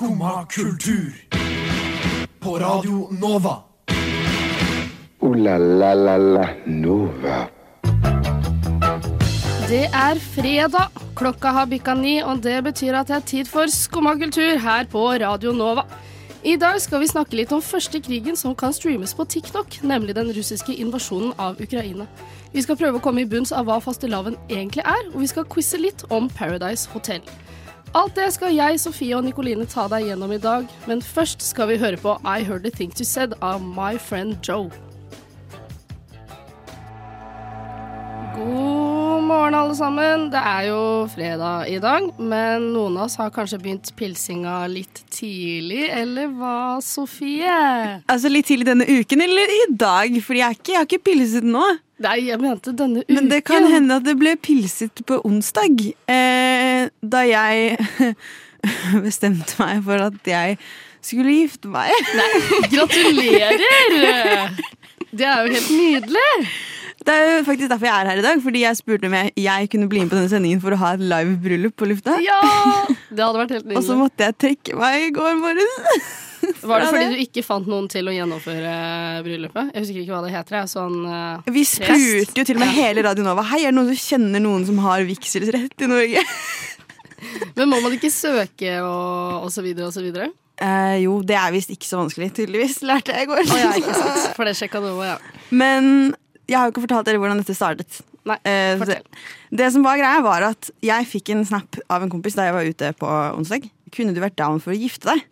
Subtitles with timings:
[0.00, 1.12] Skumma kultur.
[2.40, 3.56] På Radio Nova.
[5.20, 7.48] O-la-la-la-la Nova.
[9.68, 10.88] Det er fredag.
[11.14, 14.88] Klokka har bikka ni, og det betyr at det er tid for Skumma kultur her
[14.88, 15.84] på Radio Nova.
[16.44, 20.16] I dag skal vi snakke litt om første krigen som kan streames på TikTok, nemlig
[20.16, 22.08] den russiske invasjonen av Ukraina.
[22.56, 25.44] Vi skal prøve å komme i bunns av hva fastelavn egentlig er, og vi skal
[25.44, 27.20] quize litt om Paradise Hotel.
[27.90, 31.72] Alt det skal jeg, Sofie og Nikoline ta deg gjennom i dag, men først skal
[31.72, 34.68] vi høre på I Heard The Things You Said av My Friend Joe.
[38.36, 40.28] God morgen, alle sammen.
[40.30, 40.78] Det er jo
[41.10, 46.78] fredag i dag, men noen av oss har kanskje begynt pilsinga litt tidlig, eller hva,
[46.86, 47.58] Sofie?
[48.06, 51.66] Altså Litt tidlig denne uken eller i dag, Fordi jeg, jeg har ikke pilset nå.
[52.00, 53.16] Nei, jeg mente denne uken.
[53.18, 56.49] Men det kan hende at det ble pilset på onsdag, eh,
[57.02, 57.76] da jeg
[59.06, 60.58] bestemte meg for at jeg
[61.04, 61.94] skulle gifte meg.
[62.18, 62.28] Nei,
[62.74, 64.60] Gratulerer!
[65.10, 66.28] Det er jo helt nydelig.
[67.00, 69.32] Det er jo faktisk derfor jeg er her i dag, fordi jeg spurte om jeg,
[69.40, 72.18] jeg kunne bli med på denne sendingen for å ha et live bryllup på lufta.
[72.20, 72.40] Ja!
[73.10, 73.78] Det hadde vært helt nydelig.
[73.80, 75.78] Og så måtte jeg trekke meg i går morges.
[76.60, 78.74] Var det fordi du ikke fant noen til å gjennomføre
[79.24, 79.72] bryllupet?
[79.72, 80.58] Jeg husker ikke hva det heter.
[80.60, 80.70] jeg.
[80.72, 83.90] Sånn uh, Vi spurte jo til og med hele Radio Nova Hei, er det noen
[83.90, 86.24] som kjenner noen som har vigselsrett i Norge.
[87.56, 90.30] Men må man ikke søke og, og så videre og så videre?
[90.60, 92.80] Eh, jo, det er visst ikke så vanskelig, tydeligvis.
[92.84, 93.42] Lærte jeg i går.
[93.46, 94.26] Oh, ja, ikke sant.
[94.36, 95.18] For det sjekka du òg, ja.
[95.56, 96.14] Men
[96.50, 98.00] jeg har jo ikke fortalt dere hvordan dette startet.
[98.28, 99.04] Nei, Eh, fortell.
[99.56, 102.56] det som var greia, var at jeg fikk en snap av en kompis da jeg
[102.58, 103.64] var ute på onsdag.
[103.96, 105.22] Kunne du vært down for å gifte deg?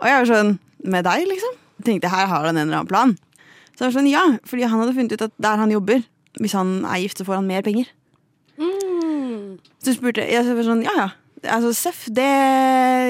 [0.00, 1.52] Og jeg var sånn Med deg, liksom?
[1.86, 3.12] Tenkte her har han en eller annen plan.
[3.76, 6.00] Så jeg var sånn, ja, fordi han hadde funnet ut at der han jobber,
[6.40, 7.86] hvis han er gift, så får han mer penger.
[9.82, 11.08] Så spurte jeg, jeg sånn, ja ja.
[11.42, 12.22] Altså, Seff, det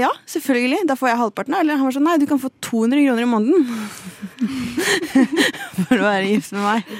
[0.01, 0.87] Ja, selvfølgelig.
[0.89, 1.55] Da får jeg halvparten.
[1.59, 3.61] Eller han var sånn, nei, du kan få 200 kroner i måneden.
[5.84, 6.94] For å være gift med meg.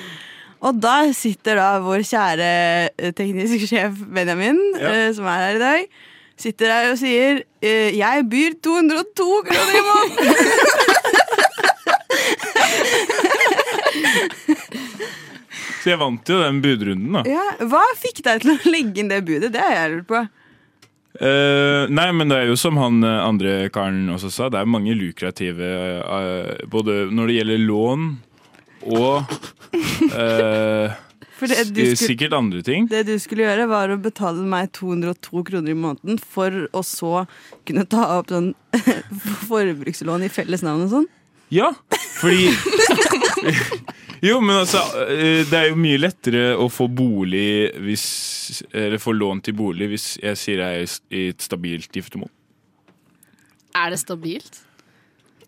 [0.63, 2.51] Og da sitter da vår kjære
[2.93, 4.93] eh, teknisk sjef Benjamin, Ja.
[4.93, 5.81] eh, som er her i dag,
[6.39, 10.37] sitter her og sier eh, Jeg byr 202 kroner i måneden!
[15.83, 17.25] Så jeg vant jo den budrunden, da.
[17.27, 19.51] Ja, hva fikk deg til å legge inn det budet?
[19.55, 20.23] Det har jeg lurt på.
[21.13, 24.71] Uh, nei, men det er jo som han eh, andre karen også sa, det er
[24.71, 25.67] mange lukrative
[26.01, 28.07] uh, Både når det gjelder lån
[28.97, 29.35] og
[30.17, 30.95] uh,
[31.37, 32.89] skulle, sikkert andre ting.
[32.89, 37.27] det du skulle gjøre, var å betale meg 202 kroner i måneden for å så
[37.69, 38.55] kunne ta opp sånn
[39.51, 41.09] forbrukslån i felles navn og sånn.
[41.53, 41.75] Ja,
[42.17, 42.49] fordi
[44.23, 48.05] Jo, men altså, eh, det er jo mye lettere å få bolig hvis
[48.71, 52.31] Eller få lån til bolig hvis jeg sier jeg er i et stabilt giftermål.
[53.75, 54.61] Er det stabilt?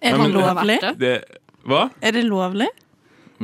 [0.03, 0.79] Er Nei, det men- lovlig?
[0.83, 0.93] det?
[0.99, 1.85] Det, hva?
[2.03, 2.71] Er det lovlig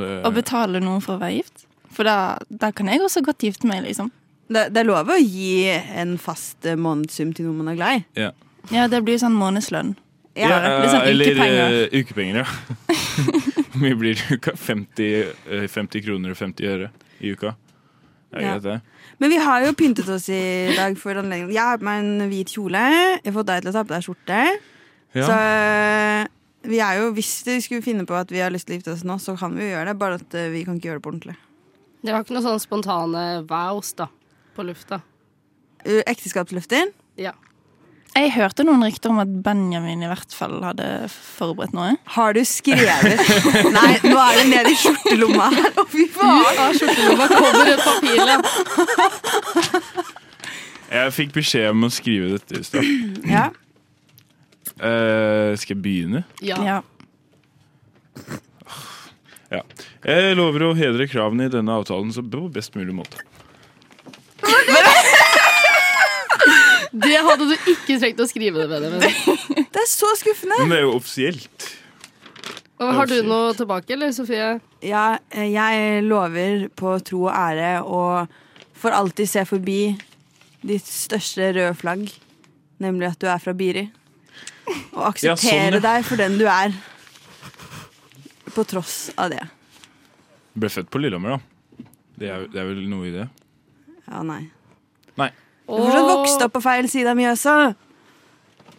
[0.01, 1.65] Eh, å betale noen for å være gift?
[1.93, 4.07] For da, da kan jeg også godt gifte meg, liksom.
[4.49, 5.67] Det, det er lov å gi
[5.99, 8.05] en fast eh, månedssum til noen man er glad i.
[8.23, 8.31] ja.
[8.71, 9.95] Ja, det blir sånn månedslønn.
[10.39, 11.77] Ja, ja, sånn eller ukepenger.
[11.81, 12.47] eh, ukepenger, ja.
[13.81, 14.53] Hvor mye blir det i uka?
[14.61, 15.07] 50,
[15.49, 16.91] eh, 50 kroner og 50 øre
[17.25, 17.55] i uka.
[18.31, 18.59] Det Ja.
[18.61, 18.81] det.
[19.19, 21.51] Men vi har jo pyntet oss i dag for anledningen.
[21.51, 22.83] Jeg har på meg en hvit kjole.
[23.25, 24.43] Jeg har fått deg til å ta på deg skjorte.
[25.17, 25.25] Ja.
[25.27, 26.27] Så eh,
[26.69, 28.93] vi er jo, hvis vi skulle finne på at vi har lyst til å gifte
[28.93, 29.99] oss nå, så kan vi jo gjøre det.
[29.99, 31.37] Bare at eh, vi kan ikke gjøre det på ordentlig.
[32.05, 34.07] Det var ikke noen sånne spontane vows da,
[34.55, 35.01] på lufta.
[35.85, 36.93] Ekteskapsløfter.
[37.17, 37.33] Ja.
[38.11, 41.93] Jeg hørte noen rykter om at Benjamin i hvert fall hadde forberedt noe.
[42.17, 43.21] Har du skrevet
[43.77, 45.71] Nei, nå er det nede i skjortelomma her.
[45.79, 46.59] Å, fy faen!
[46.65, 48.19] Av skjortelomma kommer et papir.
[50.91, 52.89] Jeg fikk beskjed om å skrive dette i stad.
[53.31, 53.47] Ja.
[54.81, 56.25] Uh, skal jeg begynne?
[56.43, 56.59] Ja.
[56.67, 56.81] Ja.
[59.51, 59.63] Ja.
[60.07, 63.23] Jeg lover å hedre kravene i denne avtalen så på best mulig måte.
[67.01, 69.01] Det hadde du ikke trengt å skrive det med.
[69.01, 69.11] det.
[69.75, 70.59] Det er så skuffende.
[70.63, 71.69] Men det er jo offisielt.
[72.81, 74.55] Og har du noe tilbake, eller Sofie?
[74.85, 75.05] Ja,
[75.37, 78.03] eh, jeg lover på tro og ære å
[78.81, 79.81] for alltid se forbi
[80.65, 82.07] ditt største røde flagg,
[82.81, 83.87] nemlig at du er fra Biri.
[84.97, 85.83] Og Ja, akseptere sånn, ja.
[85.85, 86.73] deg for den du er.
[88.55, 89.43] På tross av det.
[90.59, 91.85] Ble født på Lillehammer, da.
[92.21, 93.29] Det er, det er vel noe i det.
[94.09, 94.43] Ja, nei.
[95.21, 95.31] Nei.
[95.71, 97.57] Du har fortsatt vokst opp på feil side av Mjøsa.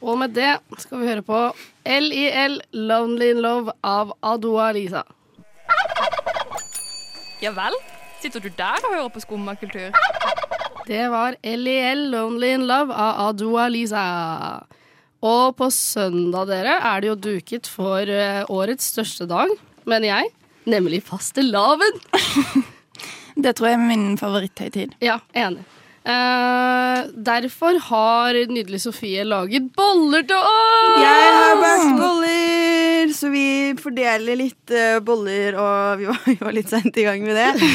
[0.01, 1.39] Og med det skal vi høre på
[1.87, 5.05] LIL Lonely in Love av Adoa Lisa.
[7.41, 7.77] Ja vel?
[8.21, 9.95] Sitter du der og hører på skummakultur?
[10.89, 14.05] Det var LIL Lonely in Love av Adoa Lisa.
[15.21, 19.53] Og på søndag, dere, er det jo duket for eh, årets største dag,
[19.85, 20.31] mener jeg.
[20.67, 22.01] Nemlig fastelavn.
[23.41, 24.97] Det tror jeg er min favoritthøytid.
[25.01, 25.63] Ja, enig.
[26.01, 30.95] Eh, derfor har nydelige Sofie laget boller til oss!
[30.97, 33.43] Jeg har bakt boller, så vi
[33.77, 37.69] fordeler litt uh, boller, og vi var, vi var litt seint i gang med det.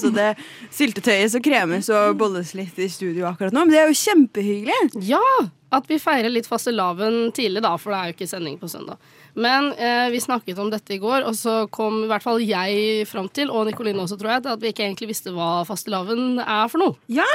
[0.00, 0.34] Så det
[0.76, 3.64] syltetøyet som kremes og bolles litt i studio akkurat nå.
[3.64, 5.00] Men det er jo kjempehyggelig.
[5.08, 5.24] Ja!
[5.72, 9.00] At vi feirer litt fastelavn tidlig, da, for det er jo ikke sending på søndag.
[9.38, 13.06] Men eh, vi snakket om dette i går, og så kom i hvert fall jeg
[13.08, 16.66] fram til, og Nikoline også, tror jeg, at vi ikke egentlig visste hva fastelavn er
[16.72, 16.98] for noe.
[17.06, 17.30] Ja,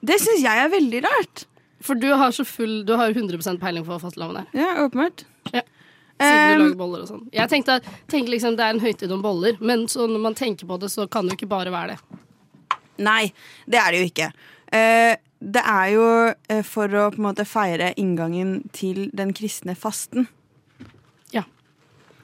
[0.00, 1.44] det syns jeg er veldig rart.
[1.84, 4.46] For du har så full Du har 100% peiling på fastelavn er.
[4.56, 5.24] Ja, åpenbart.
[5.52, 5.62] Ja.
[6.18, 7.26] Siden du lager boller og sånn.
[7.30, 7.78] Jeg tenkte,
[8.10, 10.90] tenkte liksom det er en høytid om boller, men så når man tenker på det,
[10.90, 12.18] så kan det jo ikke bare være det.
[13.06, 13.30] Nei,
[13.70, 14.26] det er det jo ikke.
[14.74, 16.08] Eh, det er jo
[16.50, 20.26] eh, for å på en måte feire inngangen til den kristne fasten.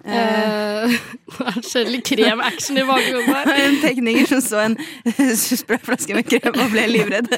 [0.05, 0.65] Eh,
[1.35, 3.51] Eh, er det skikkelig krem-action i bakgrunnen her.
[3.65, 4.77] en tekniker som så en
[5.63, 7.31] sprayflaske med krem og ble livredd.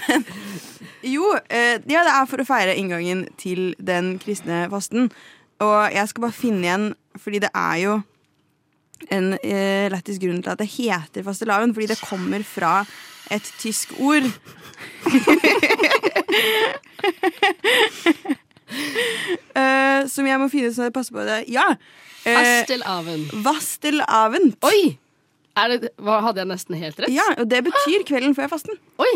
[0.00, 0.26] Men
[1.04, 5.10] jo, eh, ja, det er for å feire inngangen til den kristne fasten.
[5.64, 6.86] Og jeg skal bare finne igjen,
[7.20, 7.98] fordi det er jo
[9.12, 12.78] en eh, lættis grunn til at det heter fastelavn, fordi det kommer fra
[13.34, 14.30] et tysk ord.
[19.54, 21.44] Eh, som jeg må finne ut så jeg passer på det.
[21.52, 21.68] Ja.
[22.24, 23.26] Uh, Fastelavn.
[23.44, 24.48] Vastelavn.
[24.66, 24.96] Oi!
[25.54, 27.12] Er det, hadde jeg nesten helt rett?
[27.14, 28.80] Ja, og det betyr kvelden før fasten.
[28.98, 29.12] Oi!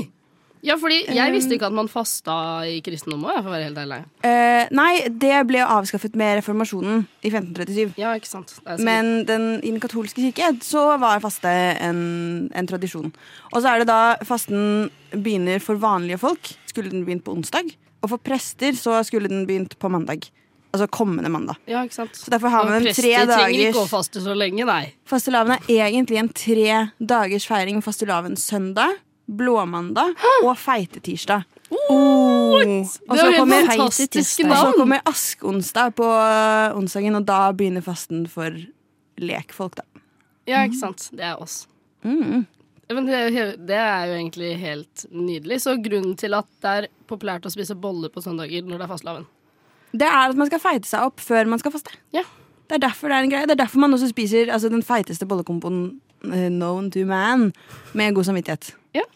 [0.67, 2.35] Ja, fordi jeg Um, visste ikke at man fasta
[2.67, 3.99] i kristendom òg, for å være helt ærlig.
[4.27, 7.95] Eh, nei, det ble avskaffet med reformasjonen i 1537.
[8.01, 8.57] Ja, ikke sant.
[8.83, 13.13] Men den, i den katolske kirke så var faste en, en tradisjon.
[13.53, 16.51] Og så er det da fasten begynner for vanlige folk.
[16.67, 17.71] Skulle den begynt på onsdag.
[18.03, 20.29] Og for prester så skulle den begynt på mandag.
[20.69, 21.57] Altså kommende mandag.
[21.67, 22.17] ja, ikke sant.
[22.17, 24.91] Så derfor har man en tre trenger ikke å faste så lenge, nei.
[25.09, 30.13] Fastelavn er egentlig en tre dagers feiring fastelavn søndag, blåmandag
[30.43, 31.47] og feitetirsdag.
[31.89, 32.59] Oh.
[32.61, 38.57] Og så er kommer, så kommer askeonsdag på øh, onsdagen, og da begynner fasten for
[39.21, 40.05] lekfolk, da.
[40.49, 41.09] Ja, ikke sant.
[41.13, 41.63] Det er oss.
[42.05, 42.47] Mm.
[42.89, 45.61] Men det, det er jo egentlig helt nydelig.
[45.65, 48.93] Så grunnen til at det er populært å spise boller på søndager når det er
[48.93, 49.27] fastelavn
[49.93, 51.95] Det er at man skal feite seg opp før man skal faste.
[52.13, 52.23] Ja.
[52.69, 53.47] Det er derfor det er en greie.
[53.49, 55.79] Det er derfor man også spiser altså, den feiteste bollekompoen
[56.29, 57.47] eh, known to man
[57.97, 58.75] med god samvittighet.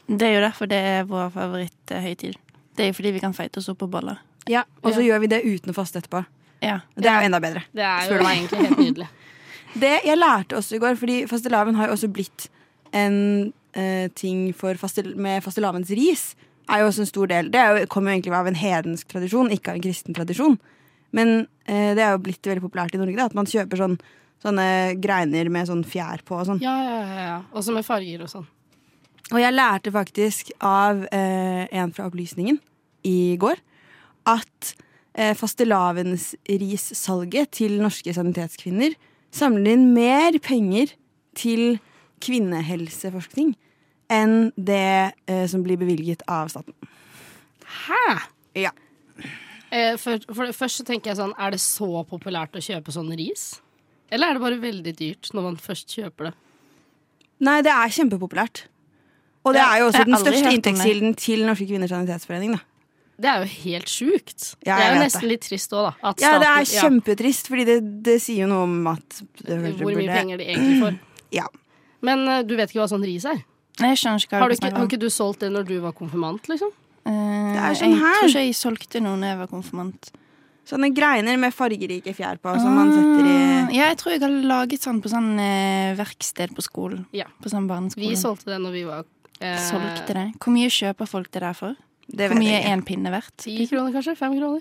[0.08, 2.34] Det er jo derfor det er vår favoritthøytid.
[2.76, 4.18] Det er jo fordi vi kan feite oss opp på boller.
[4.48, 5.06] Ja, Og så Ja.
[5.12, 6.24] gjør vi det uten å faste etterpå.
[6.62, 6.80] Ja.
[6.96, 7.62] Det er jo enda bedre.
[7.74, 9.08] Det er jo egentlig helt nydelig.
[9.82, 12.48] Det jeg lærte også i går, fordi fastelavn har jo også blitt
[12.92, 16.34] en eh, ting for faste, med fastelavns ris.
[16.70, 17.50] Er jo også en stor del.
[17.52, 20.56] Det er jo, kommer jo egentlig av en hedensk tradisjon, ikke av en kristen tradisjon.
[21.16, 21.28] Men
[21.66, 23.96] eh, det er jo blitt veldig populært i Norge da, at man kjøper sånn,
[24.42, 24.66] sånne
[25.02, 26.62] greiner med sånn fjær på og sånn.
[26.64, 27.38] Ja, ja, ja, ja.
[27.56, 28.46] Også med farger og sånn.
[29.32, 32.58] Og jeg lærte faktisk av eh, en fra Opplysningen
[33.08, 33.56] i går
[34.30, 34.74] at
[35.16, 38.92] eh, fastelavnsrissalget til norske sanitetskvinner
[39.32, 40.86] samler inn mer penger
[41.38, 41.78] til
[42.22, 43.50] kvinnehelseforskning
[44.12, 46.74] enn det eh, som blir bevilget av staten.
[47.86, 48.04] Hæ?
[48.58, 48.72] Ja.
[49.72, 53.08] Eh, for, for det så tenker jeg sånn, er det så populært å kjøpe sånn
[53.16, 53.54] ris?
[54.12, 56.34] Eller er det bare veldig dyrt når man først kjøper det?
[57.42, 58.66] Nei, det er kjempepopulært.
[59.42, 62.52] Og det er jo også den største inntektskilden til Norske kvinners sanitetsforening.
[62.54, 62.60] Da.
[63.22, 64.44] Det er jo helt sjukt.
[64.66, 65.30] Ja, det er jo nesten det.
[65.32, 65.92] litt trist òg, da.
[66.12, 69.74] At Ja, det er kjempetrist, fordi det, det sier jo noe om at Hvor mye
[69.80, 71.00] burde- penger de egentlig får.
[71.32, 71.46] Ja.
[72.04, 73.38] Men eh, du vet ikke hva sånn ris er?
[73.80, 75.92] Jeg skjønner ikke hva Har, du ikke, har ikke du solgt det når du var
[75.96, 76.72] konfirmant, liksom?
[77.06, 78.18] Eh, Det er sånn jeg her.
[78.20, 80.10] tror ikke jeg solgte noe når jeg var konfirmant.
[80.68, 84.20] Sånne greiner med fargerike fjær på som man setter i Ah, Ja, jeg tror jeg
[84.22, 87.06] har laget sånn på sånn eh, verksted på skolen.
[87.12, 87.26] Ja.
[87.42, 88.04] På sånn barneskole.
[88.12, 89.04] Vi solgte det når vi var
[89.40, 90.26] eh, Solgte det.
[90.38, 91.74] Hvor mye kjøper folk det der for?
[92.06, 93.34] Det Hvor mye er en pinne verdt?
[93.42, 94.14] Ti kroner, kanskje?
[94.18, 94.60] Fem kroner?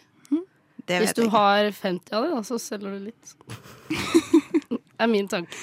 [0.87, 3.35] Det Hvis du har 50 av det, da, så selger du litt.
[4.71, 5.53] det er min tanke.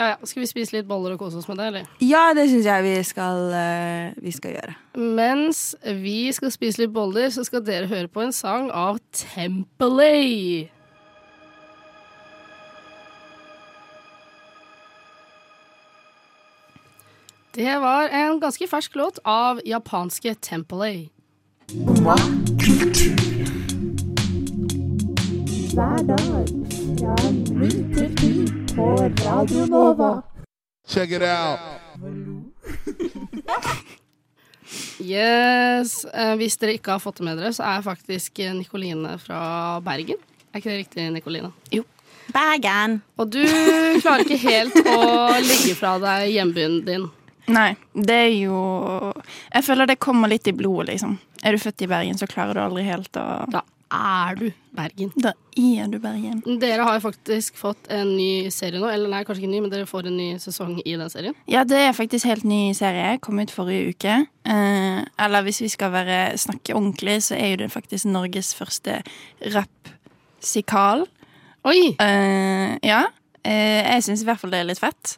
[0.00, 0.16] Ja, ja.
[0.24, 1.88] Skal vi spise litt boller og kose oss med det, eller?
[2.00, 4.74] Ja, det syns jeg vi skal, eh, vi skal gjøre.
[4.96, 10.70] Mens vi skal spise litt boller, så skal dere høre på en sang av Tempelay.
[17.52, 20.32] Det var en ganske fersk låt av japanske
[26.96, 27.70] Templey.
[30.88, 31.58] Check it out.
[34.98, 36.04] Yes.
[36.04, 39.80] Eh, hvis dere ikke har fått det med dere, så er faktisk eh, Nikoline fra
[39.84, 40.18] Bergen.
[40.50, 41.52] Er ikke det riktig, Nikoline?
[42.34, 43.00] Bergen.
[43.18, 43.42] Og du
[44.02, 45.00] klarer ikke helt å
[45.42, 47.08] legge fra deg hjembyen din.
[47.50, 48.58] Nei, det er jo
[49.50, 51.16] Jeg føler det kommer litt i blodet, liksom.
[51.42, 55.10] Er du født i Bergen, så klarer du aldri helt å Da er du Bergen.
[55.18, 56.42] Da er du Bergen.
[56.62, 58.86] Dere har jo faktisk fått en ny serie nå.
[58.90, 61.34] Eller nei, kanskje ikke ny, men dere får en ny sesong i den serien.
[61.50, 63.16] Ja, det er faktisk helt ny serie.
[63.24, 64.16] Kom ut forrige uke.
[64.46, 69.00] Eh, eller hvis vi skal være, snakke ordentlig, så er jo det faktisk Norges første
[69.54, 71.06] rap-sikal.
[71.68, 71.94] Oi!
[72.00, 73.02] Eh, ja.
[73.42, 75.16] Eh, jeg syns i hvert fall det er litt fett.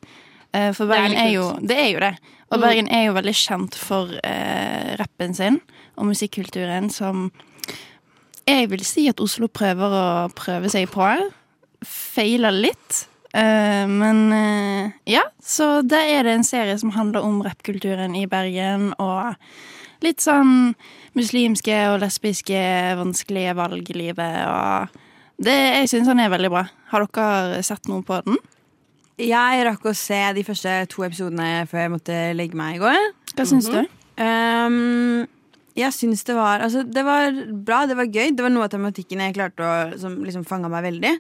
[0.53, 2.15] Eh, for Det er er, jo Det er jo det.
[2.53, 2.63] Og Mm.
[2.67, 5.61] Bergen er jo veldig kjent for eh, rappen sin
[5.97, 7.31] og musikkulturen som
[8.47, 10.05] jeg vil si at Oslo prøver å
[10.37, 11.07] prøve seg på.
[11.87, 13.07] Feiler litt.
[13.35, 18.27] Eh, men eh, ja, så da er det en serie som handler om rappkulturen i
[18.29, 19.35] Bergen, og
[20.05, 20.75] litt sånn
[21.17, 22.61] muslimske og lesbiske
[22.99, 25.01] vanskelige valg i livet, og
[25.43, 26.67] det, jeg syns han er veldig bra.
[26.93, 28.37] Har dere sett noe på den?
[29.23, 33.09] Jeg rakk å se de første to episodene før jeg måtte legge meg i går.
[33.37, 33.75] Hva syns Mhm.
[33.89, 33.99] du?
[34.23, 35.27] Um,
[35.79, 37.33] jeg syns det var Altså, det var
[37.65, 38.33] bra, det var gøy.
[38.37, 41.15] Det var noe av tematikken jeg klarte å Som liksom fanga meg veldig.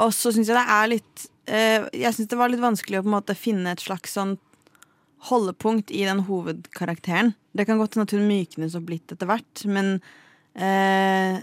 [0.00, 3.04] Og så syns jeg det er litt eh, Jeg syns det var litt vanskelig å
[3.04, 4.38] på en måte finne et slags sånn
[5.28, 7.34] holdepunkt i den hovedkarakteren.
[7.54, 9.92] Det kan godt hende at hun myknes opp litt etter hvert, men
[10.58, 11.36] eh,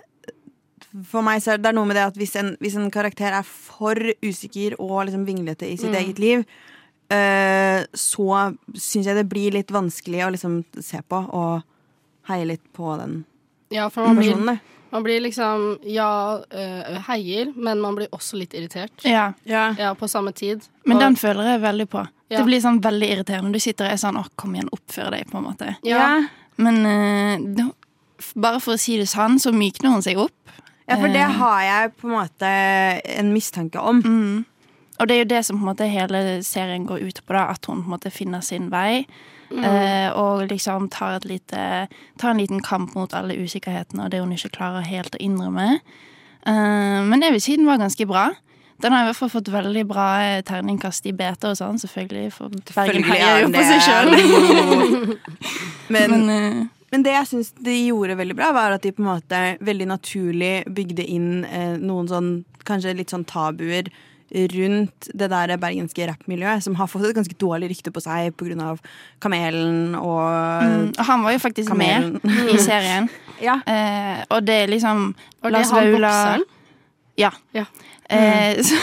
[1.07, 3.45] for meg så er det noe med det at hvis en, hvis en karakter er
[3.47, 5.99] for usikker og liksom vinglete i sitt Mm.
[6.01, 6.43] eget liv,
[7.13, 11.63] eh, så syns jeg det blir litt vanskelig å liksom se på og
[12.27, 13.25] heie litt på den
[13.71, 14.45] Ja, for man blir, personen.
[14.45, 14.57] da.
[14.91, 18.91] man blir liksom Ja, øh, heier, men man blir også litt irritert.
[19.03, 19.75] Ja, Ja.
[19.77, 20.61] Ja, på samme tid.
[20.85, 22.07] men Og- den føler jeg veldig på.
[22.29, 22.37] Ja.
[22.37, 23.53] Det blir sånn veldig irriterende.
[23.53, 25.75] Du sitter og er sånn 'Å, kom igjen, oppfør deg', på en måte.
[25.83, 26.27] Ja.
[26.57, 27.71] Men eh, da-
[28.35, 30.31] bare for å si det sånn, så mykner hun seg opp.
[30.87, 31.31] ja, for det Eh.
[31.31, 34.01] har jeg på en måte en mistanke om.
[34.03, 34.45] Mm.
[34.99, 37.49] Og det er jo det som på en måte hele serien går ut på, da,
[37.51, 39.05] at hun på en måte finner sin vei.
[39.49, 41.87] Eh, og liksom tar, et lite,
[42.21, 45.79] tar en liten kamp mot alle usikkerhetene og det hun ikke klarer helt å innrømme.
[46.45, 48.29] Eh, men jeg vil si den var ganske bra.
[48.79, 52.33] Den har i hvert fall fått veldig bra eh, terningkast i beta og sånn, selvfølgelig.
[52.35, 54.13] For Bergen heier er jo på seg sjøl.
[55.93, 59.03] Men, Men eh, men det jeg syns de gjorde veldig bra, var at de på
[59.03, 62.29] en måte veldig naturlig bygde inn eh, noen sånn
[62.65, 63.91] kanskje litt sånn tabuer
[64.29, 68.75] rundt det der bergenske rappmiljøet, som har fått et ganske dårlig rykte på seg pga.
[69.21, 70.21] Kamelen og
[70.63, 72.19] mm, han var jo faktisk Kamelen.
[72.23, 73.09] med i serien.
[73.39, 73.53] Ja.
[73.63, 76.41] Eh, og det er liksom og Lars Vaular?
[77.15, 77.29] Ja.
[77.55, 77.63] Ja.
[78.09, 78.75] Eh, så,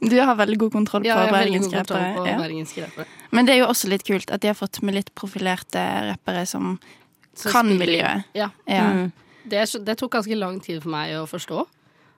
[0.00, 2.24] du har veldig god kontroll på Ja, bergenske rappere.
[2.26, 3.06] Ja.
[3.30, 6.42] Men det er jo også litt kult at de har fått med litt profilerte rappere
[6.50, 6.80] som
[7.34, 8.26] Som kan miljøet.
[8.34, 8.50] Ja.
[8.66, 8.88] Ja.
[8.90, 9.12] Mm.
[9.44, 11.62] Det, det tok ganske lang tid for meg å forstå.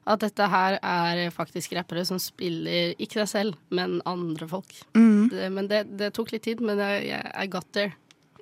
[0.05, 4.75] At dette her er faktisk rappere som spiller ikke deg selv, men andre folk.
[4.93, 5.31] Mm.
[5.33, 7.95] Det, men det, det tok litt tid, men jeg, jeg I got there.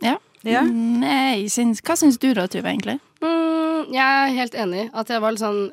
[0.03, 0.19] ja.
[0.43, 0.65] Ja.
[0.67, 1.05] Mm,
[1.47, 2.97] syns, hva syns du da, Tuve, egentlig?
[3.23, 4.89] Mm, jeg er helt enig.
[4.91, 5.69] At jeg var litt sånn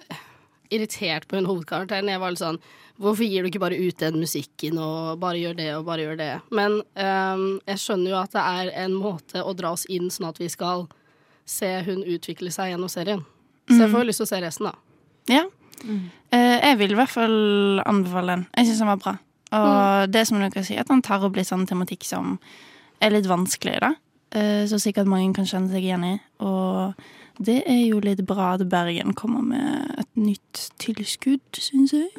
[0.70, 2.12] irritert på hun hovedkarakteren.
[2.12, 2.62] Jeg var litt sånn
[3.00, 6.18] Hvorfor gir du ikke bare ut den musikken og bare gjør det og bare gjør
[6.20, 6.32] det?
[6.52, 10.28] Men um, jeg skjønner jo at det er en måte å dra oss inn sånn
[10.28, 10.84] at vi skal
[11.48, 13.24] se hun utvikle seg gjennom serien.
[13.70, 14.76] Så jeg får jo lyst til å se resten, da.
[15.32, 15.46] Ja.
[15.86, 18.46] Eh, jeg vil i hvert fall anbefale den.
[18.58, 19.16] Jeg syns den var bra.
[19.60, 22.38] Og det som dere sier, at han tar opp litt sånn tematikk som
[23.02, 23.94] er litt vanskelig, da.
[24.38, 26.16] Eh, så sikkert mange kan kjenne seg igjen i.
[26.46, 26.94] Og
[27.42, 32.12] det er jo litt bra at Bergen kommer med et nytt tilskudd, syns jeg.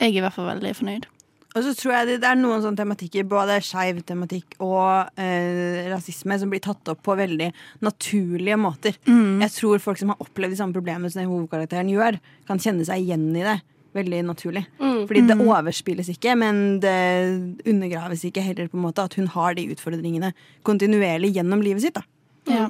[0.00, 1.08] Jeg er i hvert fall veldig fornøyd.
[1.50, 5.88] Og så tror jeg det, det er noen sånne tematikker, både skeiv tematikk og eh,
[5.90, 7.48] rasisme, som blir tatt opp på veldig
[7.82, 8.94] naturlige måter.
[9.08, 9.42] Mm.
[9.42, 12.86] Jeg tror folk som har opplevd de samme problemene som den hovedkarakteren gjør, kan kjenne
[12.86, 13.58] seg igjen i det
[13.96, 14.62] veldig naturlig.
[14.78, 16.94] Fordi det overspilles ikke, men det
[17.66, 20.30] undergraves ikke heller på en måte at hun har de utfordringene
[20.66, 21.98] kontinuerlig gjennom livet sitt.
[21.98, 22.06] da.
[22.50, 22.68] Ja.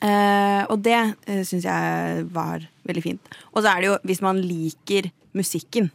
[0.00, 3.36] Eh, og det uh, syns jeg var veldig fint.
[3.52, 5.90] Og så er det jo, hvis man liker musikken,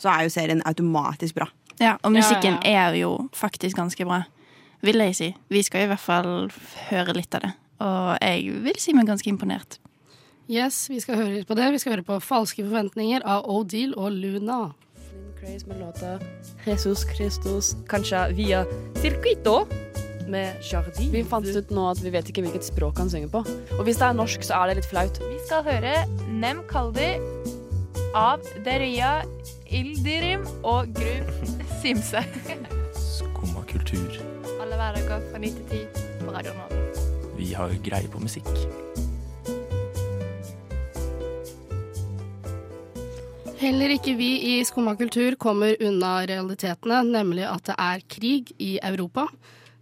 [0.00, 1.48] så er jo serien automatisk bra.
[1.80, 4.24] Ja, og musikken Ja, ja, er jo faktisk ganske bra,
[4.82, 5.28] vil jeg si.
[5.48, 6.50] Vi skal i hvert fall
[6.90, 7.52] høre litt av det.
[7.78, 9.78] Og jeg vil si meg ganske imponert.
[10.48, 11.68] Yes, vi skal høre litt på det.
[11.74, 14.72] Vi skal høre på Falske forventninger av Odile og Luna.
[15.38, 16.16] Craze med låta
[16.66, 18.64] Jesus Christus, kanskje via
[18.98, 19.60] Circuito
[20.28, 21.10] med Jardi.
[21.12, 23.44] Vi fant ut nå at vi vet ikke hvilket språk han synger på.
[23.78, 25.20] Og hvis det er norsk, så er det litt flaut.
[25.22, 25.94] Vi skal høre
[26.28, 27.12] Nem Kaldi
[28.16, 29.18] av Deria
[29.68, 31.14] Ildirim og Gru
[31.82, 32.24] Simse.
[32.94, 34.16] Skumma kultur.
[34.60, 36.80] Alle hverdager fra 9 til 10 på Radio Nova.
[37.38, 38.50] vi har greie på musikk.
[43.62, 48.78] Heller ikke vi i Skumma kultur kommer unna realitetene, nemlig at det er krig i
[48.82, 49.28] Europa.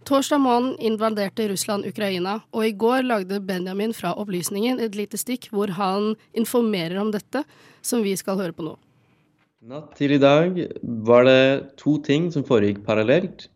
[0.05, 5.49] Torsdag morgen invaderte Russland Ukraina, og i går lagde Benjamin fra Opplysningen et lite stikk
[5.49, 7.41] hvor han informerer om dette,
[7.81, 8.77] som vi skal høre på nå.
[9.67, 10.53] Natt til i dag
[11.03, 11.39] var det
[11.75, 13.49] to ting som foregikk parallelt.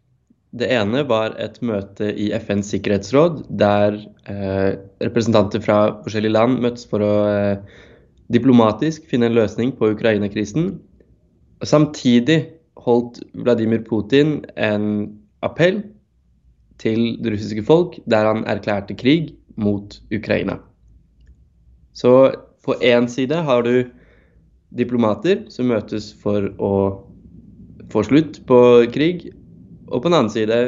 [0.52, 3.96] Det ene var et møte i FNs sikkerhetsråd, der
[4.28, 7.78] eh, representanter fra forskjellige land møttes for å eh,
[8.36, 10.74] diplomatisk finne en løsning på Ukraina-krisen.
[11.64, 12.42] Samtidig
[12.84, 14.92] holdt Vladimir Putin en
[15.48, 15.80] appell
[16.84, 20.60] til det russiske folk der han erklærte krig mot Ukraina.
[21.96, 22.34] Så
[22.68, 23.88] på én side har du
[24.78, 26.74] diplomater som møtes for å
[27.92, 28.60] få slutt på
[28.94, 29.30] krig,
[29.92, 30.60] og på den annen side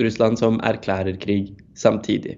[0.00, 2.36] Russland som erklærer krig samtidig.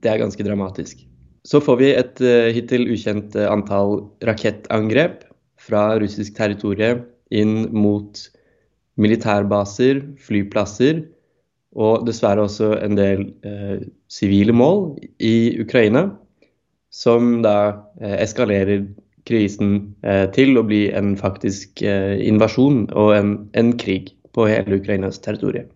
[0.00, 1.02] Det er ganske dramatisk.
[1.44, 5.26] Så får vi et uh, hittil ukjent uh, antall rakettangrep
[5.60, 7.02] fra russisk territorium
[7.34, 8.20] inn mot
[9.00, 11.02] militærbaser, flyplasser
[11.74, 16.06] og dessverre også en del uh, sivile mål i Ukraina,
[16.94, 17.74] som da
[18.22, 18.84] eskalerer
[19.28, 19.94] krisen
[20.36, 25.70] til å bli en faktisk invasjon og en, en krig på hele Ukrainas territorium.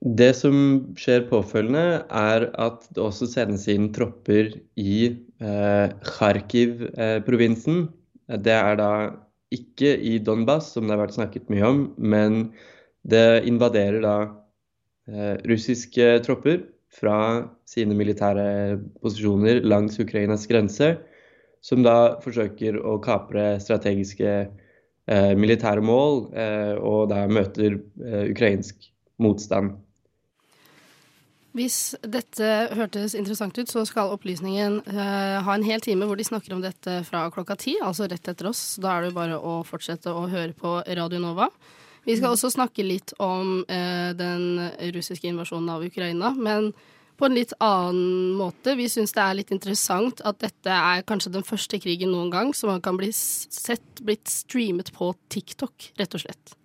[0.00, 0.54] Det som
[0.96, 4.94] skjer påfølgende, er at det også sendes inn tropper i
[5.44, 7.88] eh, Kharkiv-provinsen.
[8.40, 8.92] det er da
[9.52, 12.54] ikke i Donbas, som det har vært snakket mye om, men
[13.04, 14.16] det invaderer da
[15.10, 20.94] eh, russiske tropper fra sine militære posisjoner langs Ukrainas grense,
[21.60, 28.90] som da forsøker å kapre strategiske eh, militære mål, eh, og da møter eh, ukrainsk
[29.20, 29.76] motstand.
[31.56, 32.46] Hvis dette
[32.78, 36.60] hørtes interessant ut, så skal Opplysningen uh, ha en hel time hvor de snakker om
[36.62, 38.78] dette fra klokka ti, altså rett etter oss.
[38.78, 41.48] Da er det bare å fortsette å høre på Radio Nova.
[42.06, 46.70] Vi skal også snakke litt om uh, den russiske invasjonen av Ukraina, men
[47.20, 48.74] på en litt annen måte.
[48.78, 52.54] Vi syns det er litt interessant at dette er kanskje den første krigen noen gang
[52.56, 56.56] som man kan bli sett blitt streamet på TikTok, rett og slett.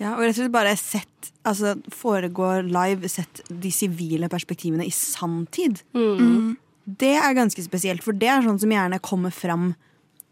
[0.00, 4.94] Ja, og rett og slett bare sett altså, foregår live, sett de sivile perspektivene i
[4.94, 5.84] sanntid.
[5.94, 6.56] Mm.
[6.84, 9.72] Det er ganske spesielt, for det er sånn som gjerne kommer fram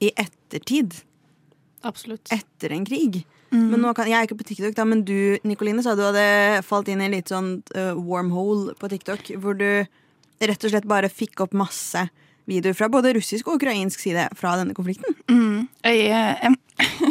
[0.02, 0.96] i ettertid.
[1.86, 2.30] Absolutt.
[2.34, 3.22] Etter en krig.
[3.52, 6.62] Men nå kan, Jeg er ikke på TikTok, da, men du Nikoline, sa du hadde
[6.64, 9.84] falt inn i en litt sånn uh, wormhole på TikTok, hvor du
[10.42, 12.06] rett og slett bare fikk opp masse
[12.48, 15.14] videoer fra både russisk og ukrainsk side fra denne konflikten.
[15.30, 15.68] Mm.
[15.84, 16.56] Jeg, jeg,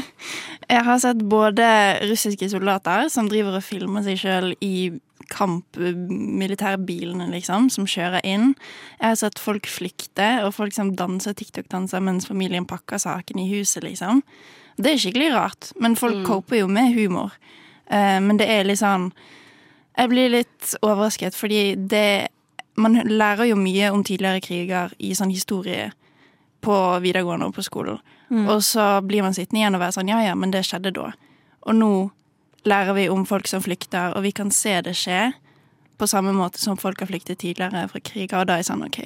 [0.73, 1.67] jeg har sett både
[2.09, 4.91] russiske soldater som driver og filmer seg sjøl i
[5.31, 8.49] kampmilitærbilene, liksom, som kjører inn.
[8.97, 13.51] Jeg har sett folk flykte, og folk som danser TikTok-danser mens familien pakker sakene i
[13.53, 14.25] huset, liksom.
[14.81, 16.25] Det er skikkelig rart, men folk Mm.
[16.25, 17.31] coper jo med humor.
[17.91, 19.11] Uh, men det er litt sånn
[19.97, 22.29] Jeg blir litt overrasket, fordi det
[22.77, 25.91] Man lærer jo mye om tidligere kriger i sånn historie
[26.63, 27.99] på videregående og på skolen.
[28.29, 28.47] Mm.
[28.47, 31.11] Og så blir man sittende igjen og være sånn ja ja, men det skjedde da.
[31.67, 32.11] Og nå
[32.65, 35.33] lærer vi om folk som flykter, og vi kan se det skje
[35.99, 38.85] på samme måte som folk har flyktet tidligere fra kriger, og da er det sånn
[38.85, 38.99] OK,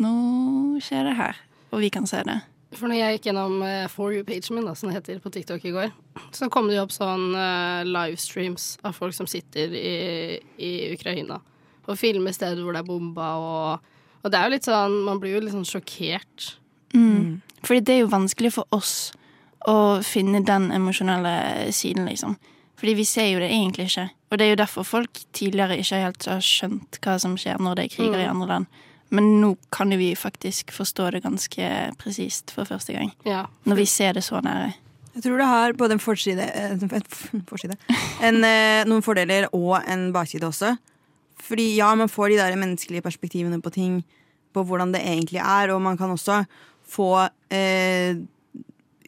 [0.00, 1.36] nå skjer det her,
[1.72, 2.40] og vi kan se det.
[2.72, 5.64] For når jeg gikk gjennom uh, For you-pagen min, da, som det heter på TikTok
[5.66, 5.88] i går,
[6.36, 11.40] så kom det jo opp sånn uh, livestreams av folk som sitter i, i Ukraina
[11.90, 15.18] og filmer steder hvor det er bomba, og, og det er jo litt sånn Man
[15.18, 16.52] blir jo litt sånn sjokkert.
[16.94, 17.40] Mm.
[17.66, 19.10] Fordi det er jo vanskelig for oss
[19.66, 21.32] å finne den emosjonelle
[21.74, 22.36] siden, liksom.
[22.78, 24.06] Fordi vi ser jo det egentlig ikke.
[24.30, 27.76] Og det er jo derfor folk tidligere ikke helt har skjønt hva som skjer når
[27.80, 28.30] det er kriger i Mm.
[28.36, 28.66] andre land.
[29.10, 33.10] Men nå kan jo vi faktisk forstå det ganske presist for første gang.
[33.26, 33.44] Ja.
[33.66, 34.72] Når vi ser det så nære.
[35.16, 37.74] Jeg tror det har både en forside, en, forside
[38.22, 40.76] en, eh, noen fordeler og en bakside også.
[41.42, 44.00] Fordi ja, man får de der menneskelige perspektivene på ting,
[44.54, 46.44] på hvordan det egentlig er, og man kan også
[46.86, 47.10] få
[47.54, 48.18] eh,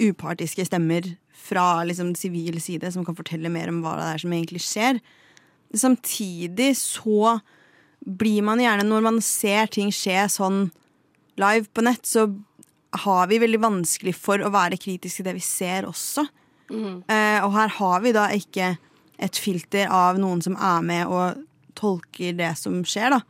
[0.03, 1.07] upartiske stemmer
[1.43, 5.01] fra liksom sivil side som kan fortelle mer om hva det er som egentlig skjer.
[5.75, 7.39] Samtidig så
[8.07, 10.65] blir man gjerne, når man ser ting skje sånn
[11.41, 12.27] live på nett, så
[13.05, 16.27] har vi veldig vanskelig for å være kritiske til det vi ser også.
[17.09, 18.75] Eh, og her har vi da ikke
[19.23, 21.45] et filter av noen som er med og
[21.79, 23.23] tolker det som skjer, da.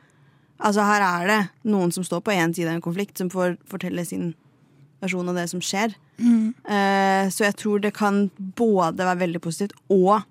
[0.63, 3.57] Altså her er det noen som står på én side av en konflikt, som får
[3.71, 4.33] fortelle sin
[5.03, 5.95] versjon av det som skjer.
[6.23, 10.23] Eh, så jeg tror det kan både være veldig positivt og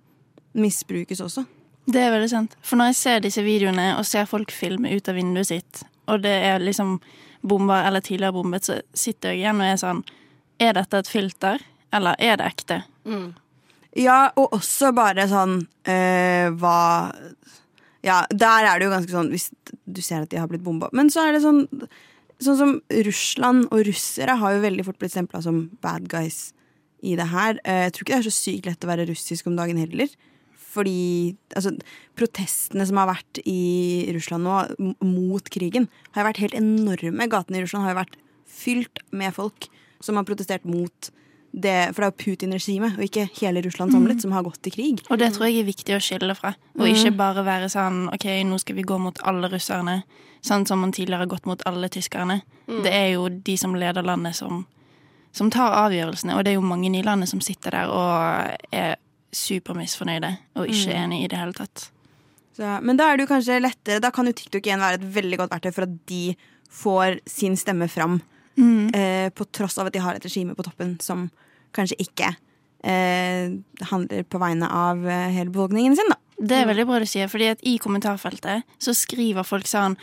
[0.55, 1.43] misbrukes også.
[1.89, 2.53] Det er veldig sant.
[2.61, 6.21] For når jeg ser disse videoene og ser folk filme ut av vinduet sitt, og
[6.23, 6.99] det er liksom
[7.41, 10.03] bomber eller tidligere bombet, så sitter jeg igjen og er sånn
[10.61, 12.77] Er dette et filter, eller er det ekte?
[13.97, 15.55] Ja, og også bare sånn
[15.89, 17.11] øh, hva
[18.05, 19.49] Ja, der er det jo ganske sånn Hvis
[19.85, 20.87] du ser at de har blitt bomba.
[20.93, 21.65] Men så er det sånn
[22.41, 22.71] Sånn som
[23.05, 26.53] Russland og russere har jo veldig fort blitt stempla som bad guys
[27.05, 27.59] i det her.
[27.65, 30.09] Eh, Jeg tror ikke det er så sykt lett å være russisk om dagen heller.
[30.71, 31.73] Fordi altså,
[32.19, 37.27] protestene som har vært i Russland nå mot krigen, har vært helt enorme.
[37.31, 38.15] Gatene i Russland har vært
[38.51, 39.67] fylt med folk
[40.03, 41.11] som har protestert mot
[41.51, 41.91] det.
[41.91, 45.03] For det er jo Putin-regimet, og ikke hele Russland samlet, som har gått til krig.
[45.11, 46.53] Og det tror jeg er viktig å skille fra.
[46.79, 50.01] Og ikke bare være sånn OK, nå skal vi gå mot alle russerne.
[50.41, 52.41] Sånn som man tidligere har gått mot alle tyskerne.
[52.67, 54.63] Det er jo de som leder landet, som,
[55.35, 56.37] som tar avgjørelsene.
[56.37, 58.95] Og det er jo mange i landet som sitter der og er
[59.35, 61.89] supermisfornøyde og ikke enig i det hele tatt.
[62.57, 65.05] Så, men da er det jo kanskje lettere Da kan jo TikTok igjen være et
[65.15, 66.35] veldig godt verktøy for at de
[66.71, 68.19] får sin stemme fram.
[68.93, 71.29] Eh, på tross av at de har et regime på toppen som
[71.75, 72.27] kanskje ikke
[72.83, 73.53] eh,
[73.89, 76.19] handler på vegne av eh, hele befolkningen sin, da.
[76.41, 79.95] Det er veldig bra du sier, fordi at i kommentarfeltet så skriver folk sånn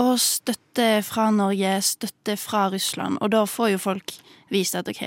[0.00, 3.18] Å, støtte fra Norge, støtte fra Russland.
[3.20, 4.14] Og da får jo folk
[4.52, 5.02] vist at OK,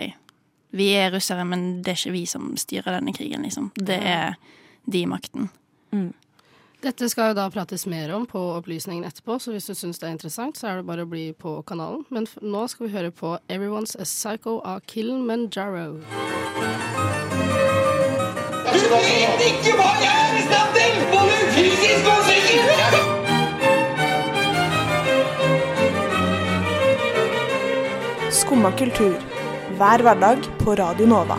[0.71, 3.71] vi er russere, men det er ikke vi som styrer denne krigen, liksom.
[3.75, 4.35] Det er
[4.85, 5.49] de i makten.
[6.85, 10.05] Dette skal jo da prates mer om på opplysningen etterpå, så hvis du syns det
[10.05, 12.05] er interessant, så er det bare å bli på kanalen.
[12.13, 16.03] Men nå skal vi høre på Everyone's a Psycho av Kilimanjaro.
[18.75, 20.93] Du vet ikke hva jeg er i stand til!
[21.09, 22.69] Både fysisk og psykisk!
[28.43, 29.34] Skumma kultur.
[29.75, 31.35] Hver hverdag på Radio Nova.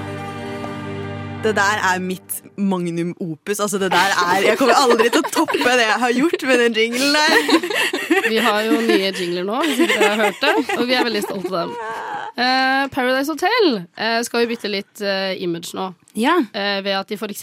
[1.44, 3.60] Det der er mitt magnum opus.
[3.60, 6.60] Altså det der er Jeg kommer aldri til å toppe det jeg har gjort med
[6.64, 8.28] den jinglen der.
[8.28, 11.08] Vi har jo nye jingler nå, hvis ikke dere har hørt det, og vi er
[11.08, 12.15] veldig stolte av dem.
[12.36, 15.86] Eh, Paradise Hotel uh, skal jo bytte litt uh, image nå.
[16.16, 16.34] Ja.
[16.52, 17.42] Ved at de f.eks.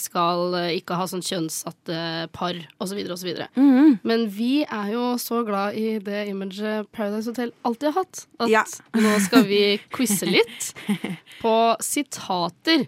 [0.00, 1.96] skal ikke ha sånn kjønnssatte
[2.32, 3.00] par osv.
[3.12, 3.30] osv.
[3.52, 3.98] Mhm.
[4.08, 8.48] Men vi er jo så glad i det imaget Paradise Hotel alltid har hatt, at
[8.52, 8.62] Ja.
[9.04, 9.60] nå skal vi
[9.92, 10.70] quize litt
[11.42, 11.54] på
[11.84, 12.86] sitater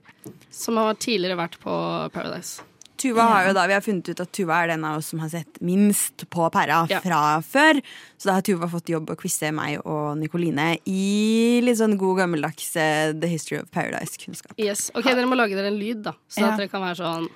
[0.49, 1.77] som har tidligere vært på
[2.17, 2.65] Paradise.
[2.97, 5.19] Tuva har jo da, Vi har funnet ut at Tuva er den av oss som
[5.21, 7.01] har sett minst på Perra Ja.
[7.05, 7.81] fra før.
[8.19, 12.19] Så da har Tuva fått jobb å quize meg og Nikoline i litt sånn god
[12.23, 14.55] gammeldags eh, The History of Paradise-kunnskap.
[14.59, 14.91] Yes.
[14.95, 16.53] Ok, Dere må lage dere en lyd, da, så Ja.
[16.53, 17.29] at dere kan være sånn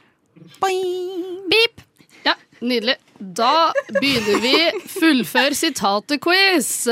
[0.60, 1.48] Boing!
[1.50, 1.82] Beep!
[2.24, 2.96] Ja, nydelig.
[3.20, 4.54] Da begynner vi
[4.88, 6.86] fullfør sitatet-quiz.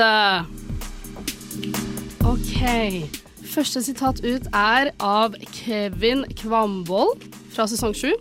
[2.29, 3.09] OK.
[3.49, 7.15] Første sitat ut er av Kevin Kvamvoll
[7.55, 8.13] fra sesong sju.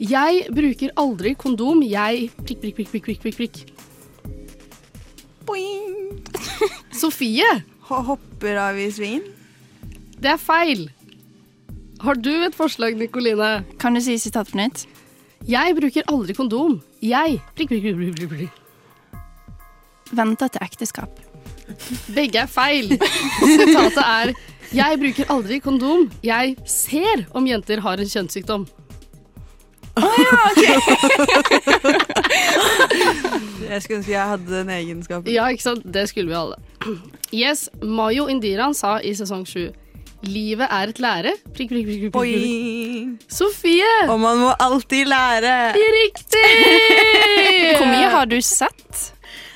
[0.00, 3.56] Jeg bruker aldri kondom, jeg prikk, prikk, prikk, prikk, prikk, prikk.
[5.46, 6.20] Boing!
[7.00, 7.46] Sofie,
[7.88, 9.24] Ho- Hopper av i svingen.
[10.20, 10.86] det er feil.
[12.02, 13.62] Har du et forslag, Nikoline?
[13.80, 14.84] Kan du si sitat på nytt?
[15.48, 16.80] Jeg bruker aldri kondom.
[17.04, 20.12] Jeg prikk, prikk, prikk, prikk, prikk, prikk.
[20.16, 21.22] Venter til ekteskap.
[22.14, 22.92] Begge er feil.
[23.40, 24.34] Sitatet er
[24.76, 26.08] Jeg bruker aldri kondom.
[26.26, 28.66] Jeg ser om jenter har en kjønnssykdom.
[33.66, 35.32] Jeg skulle ønske jeg hadde den egenskapen.
[35.32, 35.82] Ja, ikke sant?
[35.94, 36.54] Det skulle vi alle.
[37.34, 39.72] Yes, Mayo Indiran sa i sesong sju
[40.26, 41.32] Livet er et lære.
[41.54, 43.26] Prikk, prikk, prikk, prikk!
[43.30, 43.90] Sofie!
[44.08, 45.74] Og man må alltid lære.
[45.76, 46.46] Riktig!
[47.78, 49.12] Hvor mye har du sett?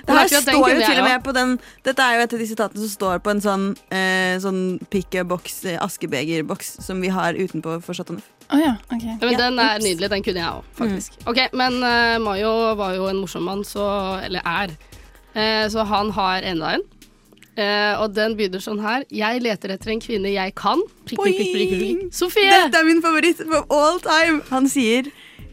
[0.07, 2.46] Det her står jo til og med på den Dette er jo et av de
[2.48, 7.81] sitatene som står på en sånn, eh, sånn pick-a-box, eh, askebegerboks, som vi har utenpå
[7.85, 8.39] for Chateau Neuf.
[8.50, 9.12] Å ja, okay.
[9.14, 9.84] Ja, men Ja, den er ups.
[9.84, 10.10] nydelig.
[10.10, 11.18] Den kunne jeg òg, faktisk.
[11.30, 13.84] Ok, Men uh, Mayo var jo en morsom mann, så
[14.24, 14.74] Eller er.
[15.36, 16.86] Uh, så han har enda en.
[17.60, 19.04] Uh, og den begynner sånn her.
[19.12, 20.82] Jeg leter etter en kvinne jeg kan.
[21.06, 22.06] Prikk, prikk, prikk.
[22.14, 22.50] Sofie!
[22.50, 24.40] Dette er min favoritt for all time!
[24.50, 25.10] Han sier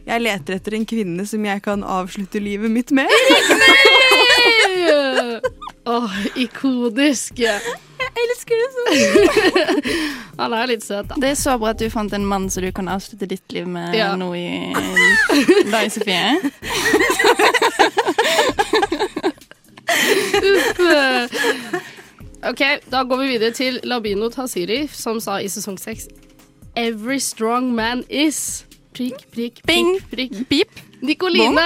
[0.08, 3.12] jeg leter etter en kvinne som jeg kan avslutte livet mitt med.
[5.88, 7.42] Åh, ikonisk.
[8.18, 8.82] Jeg elsker det så
[10.42, 11.18] Han er litt søt, da.
[11.22, 13.66] Det er så bra at du fant en mann som du kan avslutte ditt liv
[13.70, 14.12] med Ja.
[14.18, 14.72] nå i
[15.72, 16.38] dag, Sofie.
[22.48, 26.06] OK, da går vi videre til Labino Tasiri, som sa i sesong seks
[26.78, 30.38] Every strong man is Prikk, prikk, prikk, prikk.
[30.50, 30.78] Beep.
[31.02, 31.60] Nikoline!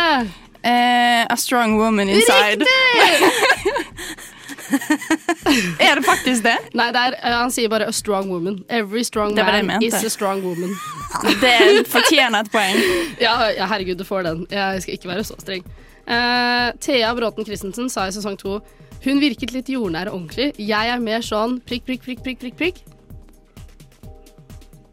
[0.64, 2.62] Uh, a strong woman inside.
[5.86, 6.56] er det faktisk det?
[6.78, 8.62] Nei, det er, eh, han sier bare 'a strong woman'.
[8.68, 10.76] Every strong man is a strong woman.
[11.40, 12.78] Det fortjener et poeng.
[13.20, 14.46] Ja, ja, herregud, du får den.
[14.50, 15.64] Jeg skal ikke være så streng.
[16.08, 18.60] Uh, Thea Bråten Christensen sa i sesong to
[19.04, 20.52] hun virket litt jordnær og ordentlig.
[20.58, 22.82] Jeg er mer sånn prikk, prikk, prikk, prikk, prikk, prikk.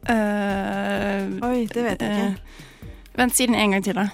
[0.09, 2.87] Uh, Oi, det vet jeg ikke.
[3.19, 4.07] vent, si den en gang til, da.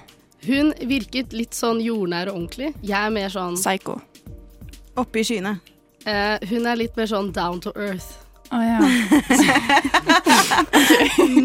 [0.46, 2.74] Hun virket litt sånn jordnær og ordentlig.
[2.84, 4.02] Jeg er mer sånn Psycho.
[4.98, 5.58] Oppe i skyene.
[6.06, 8.14] eh, Hun er litt mer sånn down to earth.
[8.54, 8.80] Å ja.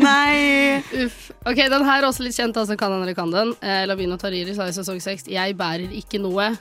[0.05, 0.83] Nei!
[1.05, 1.31] Uff.
[1.49, 3.55] Ok, Den her er også litt kjent, altså kan den eller kan den.
[3.65, 6.57] Eh, Lavino Tariri sa i sesong seks 'Jeg bærer ikke noe'.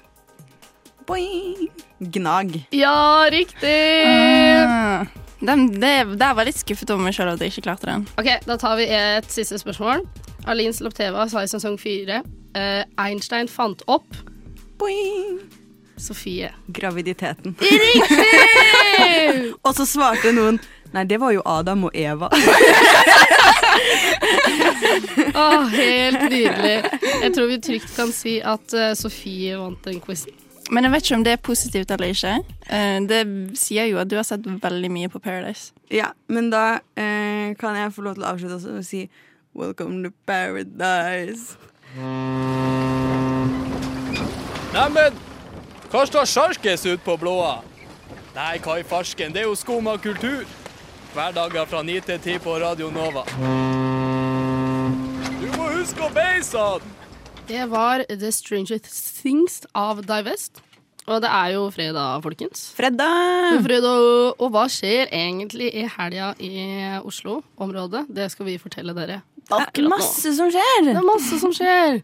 [1.05, 1.67] Boing.
[1.99, 2.63] Gnag.
[2.71, 4.05] Ja, riktig!
[4.07, 5.05] Ah.
[5.41, 8.07] Den, det, der var litt skuffet over meg sjøl at jeg ikke klarte den.
[8.19, 10.01] Ok, Da tar vi et siste spørsmål.
[10.47, 12.21] Alin Slopteva sa i sesong fire
[12.55, 14.07] eh, Einstein fant opp
[14.79, 15.39] Boing.
[15.99, 16.51] Sofie.
[16.67, 17.55] Graviditeten.
[17.85, 19.53] Riktig!
[19.65, 20.59] Og så svarte noen
[20.89, 22.31] Nei, det var jo Adam og Eva.
[25.37, 26.71] Å, helt nydelig.
[27.21, 30.33] Jeg tror vi trygt kan si at uh, Sofie vant den quizen.
[30.73, 32.33] Men jeg vet ikke om det er positivt eller ikke.
[32.69, 33.21] Eh, det
[33.57, 35.73] sier jo at du har sett veldig mye på Paradise.
[35.93, 39.05] Ja, men da eh, kan jeg få lov til å avslutte også og si
[39.57, 41.57] Welcome to paradise.
[44.73, 45.17] Neimen,
[45.89, 47.59] hva står sjarkes ut på blåa?
[48.35, 50.45] Nei, hva i farsken, det er jo skum av kultur.
[51.15, 53.23] Hverdager fra 9 til 10 på Radio Nova.
[55.41, 56.95] Du må huske å beise han!
[57.49, 60.61] Det var The Stranger Things av Divest.
[61.09, 62.67] Og det er jo fredag, folkens.
[62.77, 63.63] Fredag!
[63.65, 64.03] Fredag,
[64.37, 66.53] Og hva skjer egentlig i helga i
[67.01, 68.05] Oslo-området?
[68.13, 69.95] Det skal vi fortelle dere akkurat nå.
[69.95, 70.83] Masse som skjer!
[70.85, 72.01] Det er masse som skjer.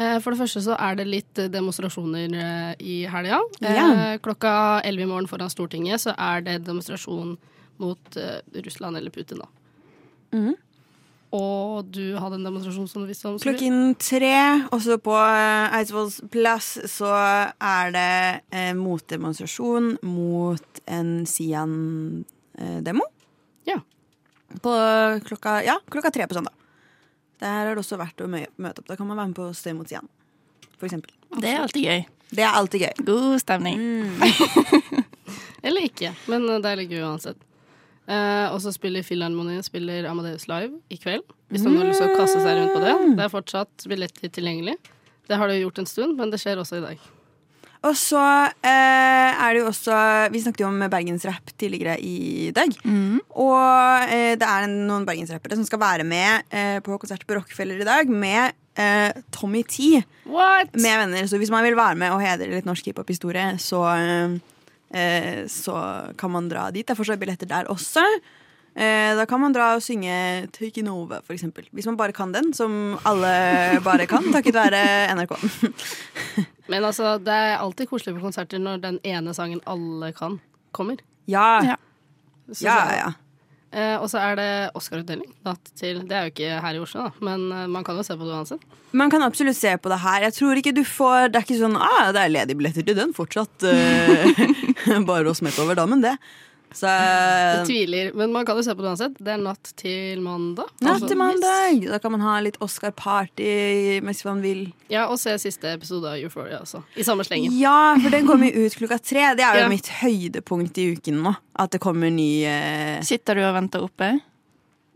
[0.00, 3.42] Eh, For det første så er det litt eh, demonstrasjoner eh, i helga.
[3.60, 3.86] Ja.
[4.24, 4.54] Klokka
[4.88, 7.36] 11 i morgen foran Stortinget så er det demonstrasjon
[7.80, 8.16] mot
[8.52, 9.48] Russland eller Putin, da.
[10.36, 10.52] Mm.
[11.36, 13.38] Og du hadde en demonstrasjon som du visste om?
[13.40, 14.34] Klokken tre,
[14.74, 17.12] også på Eidsvolls plass, så
[17.54, 18.12] er det
[18.50, 23.06] eh, motdemonstrasjon mot en Sian-demo.
[23.70, 23.78] Ja.
[24.60, 24.74] På
[25.28, 26.59] klokka, ja, klokka tre på søndag.
[27.40, 28.88] Der er det også verdt å møte opp.
[28.88, 30.08] Da kan man være med på Støy mot Sian,
[30.80, 31.12] eksempel.
[31.40, 32.02] Det er alltid gøy.
[32.30, 33.04] Det er alltid gøy.
[33.06, 33.80] God stemning.
[35.66, 37.40] Eller ikke, men det er litt gøy uansett.
[38.10, 41.22] Uh, og så spiller Filharmonien spiller Amadeus Live i kveld.
[41.52, 42.94] Hvis noen har lyst til å kaste seg rundt på det.
[43.18, 44.76] Det er fortsatt billetter tilgjengelig.
[45.30, 47.10] Det har det gjort en stund, men det skjer også i dag.
[47.88, 48.20] Og så
[48.60, 49.96] eh, er det jo også
[50.34, 52.74] Vi snakket jo om bergensrapp tidligere i dag.
[53.40, 57.80] Og eh, det er noen bergensrappere som skal være med eh, på konsert på Rockefeller
[57.80, 60.74] i dag med eh, Tommy T What?
[60.76, 61.26] med venner.
[61.30, 63.80] Så hvis man vil være med og hedre litt norsk hiphop-historie, så,
[64.92, 65.78] eh, så
[66.20, 66.84] kan man dra dit.
[66.84, 68.04] Det er fortsatt billetter der også.
[68.80, 70.14] Eh, da kan man dra og synge
[70.56, 71.66] Take It Over, for eksempel.
[71.76, 73.32] Hvis man bare kan den, som alle
[73.84, 74.80] bare kan, takket være
[75.18, 75.34] NRK.
[76.70, 80.38] Men altså, det er alltid koselig på konserter når den ene sangen alle kan,
[80.76, 81.02] kommer.
[81.28, 81.58] Ja.
[81.74, 81.76] Ja.
[82.50, 83.10] Så- Ja, ja, ja.
[83.70, 85.28] Eh, og så er det Oscar-utdeling.
[85.44, 88.26] Det er jo ikke her i Oslo, da, men eh, man kan jo se på
[88.26, 88.64] det uansett.
[88.98, 90.24] Man kan absolutt se på det her.
[90.26, 92.96] Jeg tror ikke du får Det er ikke sånn ah, det er ledige billetter til
[92.98, 93.62] den fortsatt.
[93.62, 96.16] eh, bare å smette over dammen, det.
[96.72, 99.16] Så Jeg tviler, men man kan jo se på det uansett.
[99.18, 100.68] Det er natt til mandag.
[100.80, 101.80] Natt Altså, til mandag!
[101.90, 104.68] Da kan man ha litt Oscar-party mens man vil.
[104.88, 106.82] Ja, Og se siste episode av Euphoria også.
[106.96, 107.52] I samme slengen.
[107.58, 109.34] Ja, for den kommer jo ut klokka tre.
[109.34, 109.68] Det er jo Ja.
[109.68, 111.34] mitt høydepunkt i uken nå.
[111.58, 114.20] At det kommer ny eh, Sitter du og venter oppe?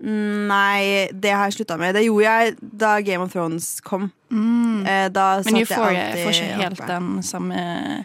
[0.05, 1.95] Nei, det har jeg slutta med.
[1.95, 4.11] Det gjorde jeg da Game of Thrones kom.
[4.31, 4.83] Mm.
[5.13, 5.45] da Mm.
[5.45, 6.87] Men Euphoria får ikke helt oppe.
[6.89, 8.05] den samme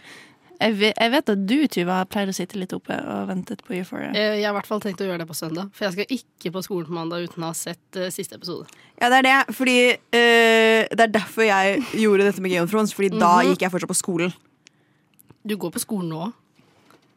[0.60, 3.72] jeg vet, jeg vet at du, Tuva, pleier å sitte litt oppe og ventet på
[3.78, 4.10] Euphoria.
[4.12, 5.70] Eh, Jeg har i hvert fall tenkt å gjøre det på søndag.
[5.72, 8.66] For jeg skal ikke på skolen på mandag uten å ha sett uh, siste episode.
[9.00, 9.36] Ja, det er det.
[9.56, 12.92] Fordi uh, Det er derfor jeg gjorde dette med Game of Thrones.
[12.92, 13.52] Fordi da Mhm.
[13.54, 14.34] gikk jeg fortsatt på skolen.
[15.46, 16.32] Du går på skolen nå òg.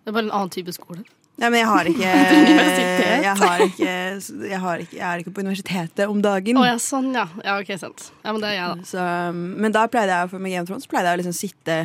[0.04, 1.04] Det er bare en annen type skole.
[1.42, 2.10] Ja, men jeg har ikke
[3.24, 3.94] jeg har ikke,
[4.48, 6.58] jeg har ikke Jeg er ikke på universitetet om dagen.
[6.62, 7.24] Oh, ja, sånn, ja.
[7.44, 8.12] Ja, ok, sant.
[8.24, 8.86] Ja, men det er jeg, da.
[8.86, 11.78] Så, men da pleide jeg for med Game of Thrones pleide jeg å liksom sitte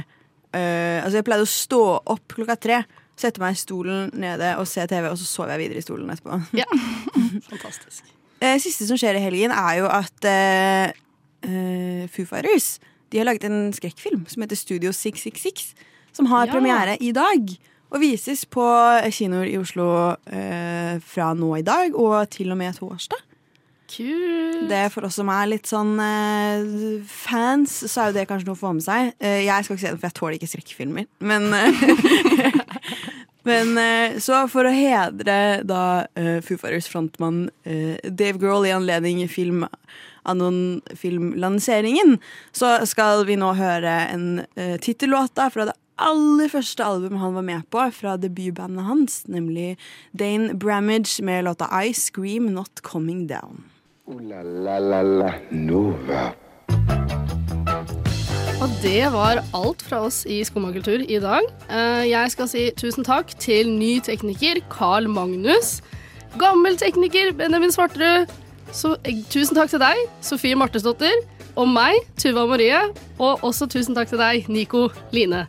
[0.55, 1.81] øh, Altså jeg pleide å stå
[2.15, 2.79] opp klokka tre,
[3.19, 6.11] sette meg i stolen nede og se TV, og så sov jeg videre i stolen
[6.15, 6.39] etterpå.
[6.57, 6.67] Ja.
[7.51, 8.05] Fantastisk.
[8.39, 12.79] Det siste som skjer i helgen, er jo at uh, Foo Fighters
[13.11, 15.73] De har laget en skrekkfilm som heter Studio 666,
[16.15, 16.53] som har Ja.
[16.53, 17.49] premiere i dag.
[17.91, 18.63] Og vises på
[19.11, 19.87] kinoer i Oslo
[21.09, 23.17] fra nå i dag og til og med torsdag.
[23.89, 24.67] Kult.
[24.71, 28.59] Det For oss som er litt sånn uh, fans, så er jo det kanskje noe
[28.59, 29.15] å få med seg.
[29.23, 31.09] Uh, jeg skal ikke se den, for jeg tåler ikke skrekkfilmer.
[31.25, 32.63] Men, uh,
[33.49, 33.81] men
[34.21, 35.83] så for å hedre da
[36.45, 39.65] Foo Fighters frontmann Dave Grohl i anledning film
[40.29, 42.19] av noen filmlanseringen,
[42.53, 44.27] så skal vi nå høre en
[44.59, 49.73] uh, tittellåt fra det aller første albumet han var med på, fra debutbandet hans, nemlig
[50.13, 53.65] Dane Bramage med låta I Scream Not Coming Down.
[54.09, 56.23] Ooh la la la la Nova.
[58.59, 61.45] Og det var alt fra oss i Skummakultur i dag.
[61.71, 65.81] Eh, Jeg skal si tusen takk til ny tekniker Carl Magnus.
[66.39, 68.27] Gammel tekniker Benjamin Svarterud.
[68.73, 71.15] Så, eh, tusen takk til deg, Sofie Martesdottir.
[71.57, 72.81] Og meg, Tuva Marie.
[73.19, 75.47] Og også tusen takk til deg, Nico Line.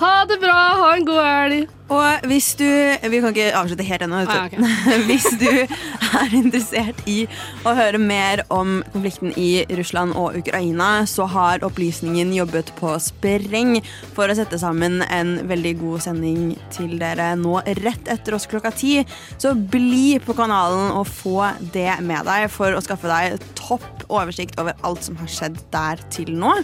[0.00, 1.72] Ha det bra, ha en god helg.
[1.90, 4.22] Og hvis du Vi kan ikke avslutte helt ennå.
[4.22, 4.62] Ah, okay.
[5.08, 7.24] hvis du er interessert i
[7.66, 13.76] å høre mer om konflikten i Russland og Ukraina, så har Opplysningen jobbet på spreng
[14.14, 18.72] for å sette sammen en veldig god sending til dere nå rett etter oss klokka
[18.72, 19.00] ti.
[19.36, 24.56] Så bli på kanalen og få det med deg for å skaffe deg topp oversikt
[24.62, 26.56] over alt som har skjedd der til nå.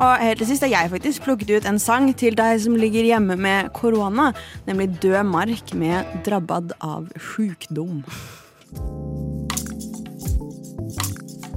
[0.00, 3.04] Og helt til sist har jeg faktisk plukket ut en sang til deg som ligger
[3.04, 4.30] hjemme med korona,
[4.64, 8.00] nemlig Død mark med 'Drabbad av sjukdom'.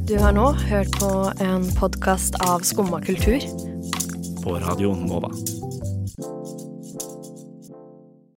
[0.08, 3.39] Du har nå hørt på en podkast av Skumma kultur.
[4.43, 5.32] På Radio Nova.